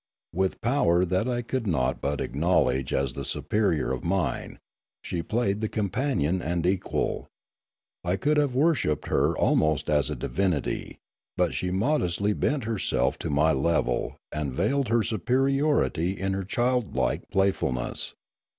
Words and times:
With 0.33 0.61
power 0.61 1.05
that 1.05 1.29
I 1.29 1.43
could 1.43 1.67
not 1.67 2.01
but 2.01 2.21
acknowledge 2.21 2.91
as 2.91 3.13
the 3.13 3.23
superior 3.23 3.91
of 3.91 4.03
mine, 4.03 4.57
she 5.03 5.21
played 5.21 5.61
the 5.61 5.69
companion 5.69 6.41
and 6.41 6.65
equal. 6.65 7.27
I 8.03 8.15
could 8.15 8.37
have 8.37 8.55
worshipped 8.55 9.09
her 9.09 9.37
almost 9.37 9.91
as 9.91 10.09
a 10.09 10.15
divinity; 10.15 10.97
but 11.37 11.53
she 11.53 11.69
modestly 11.69 12.33
bent 12.33 12.63
herself 12.63 13.19
to 13.19 13.29
my 13.29 13.51
level, 13.51 14.15
and 14.31 14.51
veiled 14.51 14.87
her 14.87 15.03
superiority 15.03 16.19
in 16.19 16.33
her 16.33 16.45
childlike 16.45 17.29
playfulness. 17.29 18.15